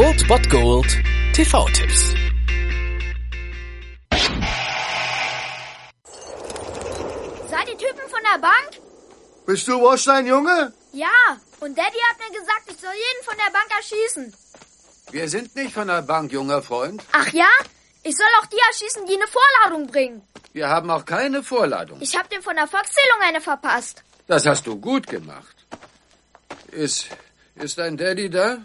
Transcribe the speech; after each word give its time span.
Old 0.00 0.26
Bot 0.28 0.48
Gold 0.48 0.90
TV-Tipps. 1.34 2.14
Seid 7.50 7.68
ihr 7.68 7.76
Typen 7.76 8.08
von 8.08 8.22
der 8.32 8.38
Bank? 8.40 8.80
Bist 9.44 9.68
du 9.68 9.78
Washstein, 9.78 10.26
Junge? 10.26 10.72
Ja. 10.92 11.08
Und 11.60 11.76
Daddy 11.76 11.98
hat 12.08 12.18
mir 12.18 12.30
gesagt, 12.38 12.62
ich 12.68 12.78
soll 12.78 12.94
jeden 12.94 13.24
von 13.26 13.34
der 13.36 13.52
Bank 13.52 13.68
erschießen. 13.76 14.34
Wir 15.10 15.28
sind 15.28 15.54
nicht 15.54 15.74
von 15.74 15.88
der 15.88 16.00
Bank, 16.00 16.32
junger 16.32 16.62
Freund. 16.62 17.04
Ach 17.12 17.30
ja? 17.34 17.50
Ich 18.02 18.16
soll 18.16 18.32
auch 18.40 18.46
die 18.46 18.60
erschießen, 18.68 19.04
die 19.04 19.16
eine 19.16 19.26
Vorladung 19.26 19.86
bringen. 19.86 20.22
Wir 20.54 20.70
haben 20.70 20.90
auch 20.90 21.04
keine 21.04 21.42
Vorladung. 21.42 22.00
Ich 22.00 22.16
hab 22.16 22.30
dem 22.30 22.40
von 22.40 22.56
der 22.56 22.66
Volkszählung 22.66 23.18
eine 23.20 23.42
verpasst. 23.42 24.02
Das 24.26 24.46
hast 24.46 24.66
du 24.66 24.80
gut 24.80 25.06
gemacht. 25.06 25.56
Ist, 26.70 27.08
ist 27.56 27.76
dein 27.76 27.98
Daddy 27.98 28.30
da? 28.30 28.62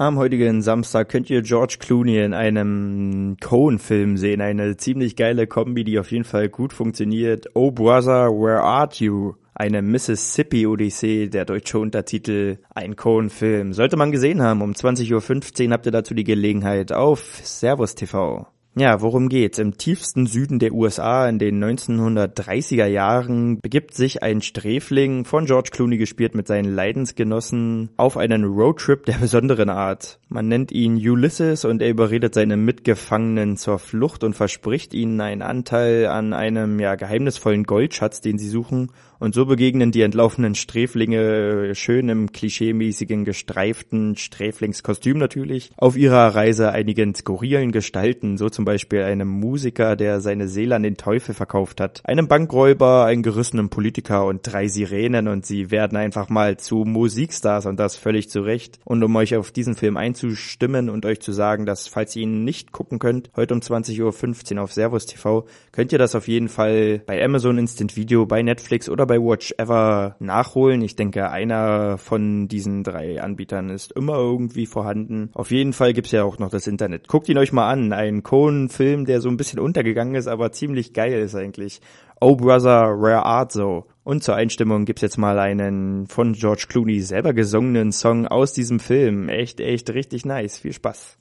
Am 0.00 0.16
heutigen 0.16 0.62
Samstag 0.62 1.08
könnt 1.08 1.28
ihr 1.28 1.42
George 1.42 1.78
Clooney 1.80 2.22
in 2.22 2.32
einem 2.32 3.36
Cohen-Film 3.40 4.16
sehen. 4.16 4.40
Eine 4.40 4.76
ziemlich 4.76 5.16
geile 5.16 5.48
Kombi, 5.48 5.82
die 5.82 5.98
auf 5.98 6.12
jeden 6.12 6.22
Fall 6.22 6.48
gut 6.48 6.72
funktioniert. 6.72 7.48
Oh 7.54 7.72
Brother, 7.72 8.30
Where 8.30 8.62
Art 8.62 9.00
You? 9.00 9.34
Eine 9.54 9.82
Mississippi-Odyssee, 9.82 11.30
der 11.30 11.44
deutsche 11.46 11.80
Untertitel, 11.80 12.58
ein 12.72 12.94
Cohen-Film. 12.94 13.72
Sollte 13.72 13.96
man 13.96 14.12
gesehen 14.12 14.40
haben. 14.40 14.62
Um 14.62 14.70
20.15 14.70 15.66
Uhr 15.66 15.72
habt 15.72 15.86
ihr 15.86 15.90
dazu 15.90 16.14
die 16.14 16.22
Gelegenheit 16.22 16.92
auf 16.92 17.40
Servus 17.42 17.96
TV. 17.96 18.46
Ja, 18.74 19.00
worum 19.00 19.28
geht's? 19.28 19.58
Im 19.58 19.76
tiefsten 19.76 20.26
Süden 20.26 20.60
der 20.60 20.72
USA 20.72 21.28
in 21.28 21.38
den 21.40 21.62
1930er 21.62 22.86
Jahren 22.86 23.60
begibt 23.60 23.94
sich 23.94 24.22
ein 24.22 24.40
Sträfling 24.40 25.24
von 25.24 25.46
George 25.46 25.70
Clooney 25.72 25.96
gespielt 25.96 26.36
mit 26.36 26.46
seinen 26.46 26.72
Leidensgenossen 26.72 27.90
auf 27.96 28.16
einen 28.16 28.44
Roadtrip 28.44 29.04
der 29.06 29.14
besonderen 29.14 29.68
Art. 29.68 30.20
Man 30.28 30.46
nennt 30.46 30.70
ihn 30.70 30.96
Ulysses 30.96 31.64
und 31.64 31.82
er 31.82 31.90
überredet 31.90 32.34
seine 32.34 32.56
Mitgefangenen 32.56 33.56
zur 33.56 33.80
Flucht 33.80 34.22
und 34.22 34.34
verspricht 34.34 34.94
ihnen 34.94 35.20
einen 35.20 35.42
Anteil 35.42 36.06
an 36.06 36.32
einem 36.32 36.78
ja 36.78 36.94
geheimnisvollen 36.94 37.64
Goldschatz, 37.64 38.20
den 38.20 38.38
sie 38.38 38.48
suchen 38.48 38.92
und 39.18 39.34
so 39.34 39.46
begegnen 39.46 39.90
die 39.90 40.02
entlaufenen 40.02 40.54
Sträflinge 40.54 41.74
schön 41.74 42.08
im 42.08 42.30
klischeemäßigen 42.30 43.24
gestreiften 43.24 44.16
Sträflingskostüm 44.16 45.18
natürlich 45.18 45.70
auf 45.76 45.96
ihrer 45.96 46.34
Reise 46.34 46.70
einigen 46.70 47.14
skurrilen 47.14 47.72
Gestalten, 47.72 48.36
so 48.36 48.48
zum 48.48 48.64
Beispiel 48.68 49.02
einem 49.02 49.28
Musiker, 49.28 49.96
der 49.96 50.20
seine 50.20 50.46
Seele 50.46 50.76
an 50.76 50.82
den 50.82 50.98
Teufel 50.98 51.34
verkauft 51.34 51.80
hat, 51.80 52.02
einem 52.04 52.28
Bankräuber, 52.28 53.06
einen 53.06 53.22
gerissenen 53.22 53.70
Politiker 53.70 54.26
und 54.26 54.42
drei 54.42 54.68
Sirenen 54.68 55.26
und 55.26 55.46
sie 55.46 55.70
werden 55.70 55.96
einfach 55.96 56.28
mal 56.28 56.58
zu 56.58 56.84
Musikstars 56.84 57.64
und 57.64 57.80
das 57.80 57.96
völlig 57.96 58.28
zu 58.28 58.42
Recht. 58.42 58.78
Und 58.84 59.02
um 59.02 59.16
euch 59.16 59.36
auf 59.36 59.50
diesen 59.50 59.74
Film 59.74 59.96
einzustimmen 59.96 60.90
und 60.90 61.06
euch 61.06 61.20
zu 61.20 61.32
sagen, 61.32 61.64
dass 61.64 61.88
falls 61.88 62.14
ihr 62.14 62.24
ihn 62.24 62.44
nicht 62.44 62.72
gucken 62.72 62.98
könnt, 62.98 63.30
heute 63.36 63.54
um 63.54 63.60
20.15 63.60 64.56
Uhr 64.56 64.62
auf 64.62 64.72
Servus 64.72 65.06
TV, 65.06 65.46
könnt 65.72 65.92
ihr 65.92 65.98
das 65.98 66.14
auf 66.14 66.28
jeden 66.28 66.48
Fall 66.48 67.00
bei 67.06 67.24
Amazon 67.24 67.56
Instant 67.56 67.96
Video, 67.96 68.26
bei 68.26 68.42
Netflix 68.42 68.88
oder 68.90 69.06
bei 69.06 69.18
Watch 69.18 69.54
Ever 69.56 70.16
nachholen. 70.18 70.82
Ich 70.82 70.94
denke, 70.94 71.30
einer 71.30 71.96
von 71.96 72.48
diesen 72.48 72.84
drei 72.84 73.22
Anbietern 73.22 73.70
ist 73.70 73.92
immer 73.92 74.16
irgendwie 74.16 74.66
vorhanden. 74.66 75.30
Auf 75.32 75.50
jeden 75.50 75.72
Fall 75.72 75.92
gibt's 75.92 76.12
ja 76.12 76.24
auch 76.24 76.38
noch 76.38 76.50
das 76.50 76.66
Internet. 76.66 77.08
Guckt 77.08 77.28
ihn 77.28 77.38
euch 77.38 77.52
mal 77.52 77.68
an. 77.68 77.92
Ein 77.92 78.22
Cohen-Film, 78.48 79.04
der 79.04 79.20
so 79.20 79.28
ein 79.28 79.36
bisschen 79.36 79.58
untergegangen 79.58 80.14
ist, 80.14 80.26
aber 80.26 80.52
ziemlich 80.52 80.94
geil 80.94 81.20
ist 81.20 81.34
eigentlich. 81.34 81.80
Oh 82.20 82.34
Brother, 82.34 82.94
Rare 82.96 83.24
Art 83.24 83.52
so. 83.52 83.84
Und 84.04 84.24
zur 84.24 84.36
Einstimmung 84.36 84.86
gibt's 84.86 85.02
jetzt 85.02 85.18
mal 85.18 85.38
einen 85.38 86.06
von 86.06 86.32
George 86.32 86.64
Clooney 86.68 87.00
selber 87.02 87.34
gesungenen 87.34 87.92
Song 87.92 88.26
aus 88.26 88.54
diesem 88.54 88.80
Film. 88.80 89.28
Echt, 89.28 89.60
echt 89.60 89.90
richtig 89.90 90.24
nice. 90.24 90.56
Viel 90.56 90.72
Spaß. 90.72 91.18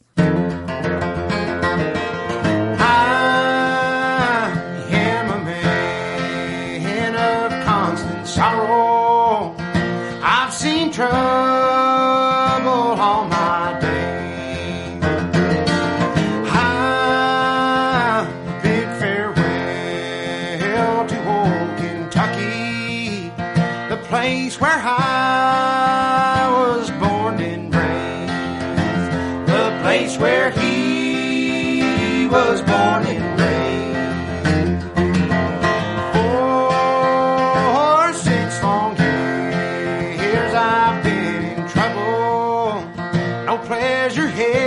Place 24.09 24.59
where 24.61 24.71
I 24.71 26.47
was 26.49 26.89
born 26.91 27.41
and 27.41 27.75
raised, 27.75 29.11
the 29.51 29.79
place 29.81 30.17
where 30.17 30.49
he 30.51 32.27
was 32.27 32.61
born 32.61 33.05
and. 33.05 33.27
For 36.13 38.13
six 38.13 38.63
long 38.63 38.95
years 38.97 40.53
I've 40.53 41.03
been 41.03 41.43
in 41.43 41.67
trouble. 41.67 42.81
No 43.45 43.57
pleasure 43.65 44.29
here 44.29 44.66